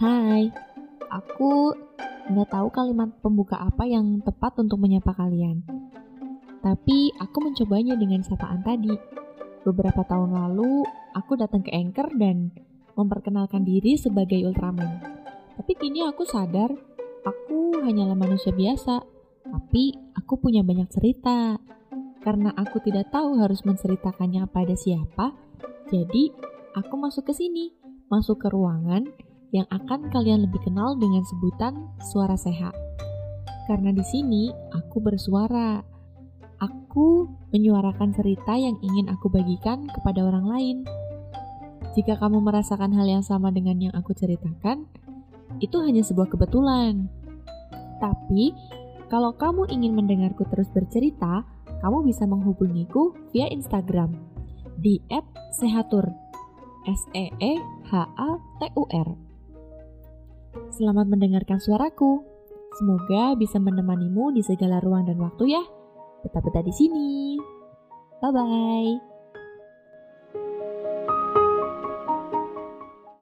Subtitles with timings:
[0.00, 0.48] Hai,
[1.12, 1.76] aku
[2.32, 5.60] nggak tahu kalimat pembuka apa yang tepat untuk menyapa kalian.
[6.64, 8.96] Tapi aku mencobanya dengan sapaan tadi.
[9.60, 12.48] Beberapa tahun lalu, aku datang ke Anchor dan
[12.96, 15.04] memperkenalkan diri sebagai Ultraman.
[15.60, 16.72] Tapi kini aku sadar,
[17.20, 19.04] aku hanyalah manusia biasa.
[19.52, 21.60] Tapi aku punya banyak cerita.
[22.24, 25.36] Karena aku tidak tahu harus menceritakannya pada siapa,
[25.92, 26.32] jadi
[26.72, 27.76] aku masuk ke sini,
[28.08, 32.74] masuk ke ruangan yang akan kalian lebih kenal dengan sebutan suara sehat.
[33.66, 35.82] Karena di sini aku bersuara.
[36.60, 37.24] Aku
[37.56, 40.76] menyuarakan cerita yang ingin aku bagikan kepada orang lain.
[41.96, 44.84] Jika kamu merasakan hal yang sama dengan yang aku ceritakan,
[45.64, 47.08] itu hanya sebuah kebetulan.
[47.96, 48.52] Tapi,
[49.08, 51.48] kalau kamu ingin mendengarku terus bercerita,
[51.80, 54.12] kamu bisa menghubungiku via Instagram
[54.76, 55.00] di
[55.56, 56.12] @sehatur.
[56.84, 57.52] S E E
[57.88, 59.29] H A T U R.
[60.80, 62.24] Selamat mendengarkan suaraku.
[62.80, 65.60] Semoga bisa menemanimu di segala ruang dan waktu ya.
[66.24, 67.36] Betah-betah di sini.
[68.24, 69.09] Bye bye.